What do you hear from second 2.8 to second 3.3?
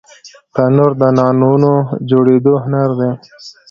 ښيي